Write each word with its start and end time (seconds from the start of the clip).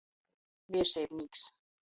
Vierseibnīks. 0.77 1.47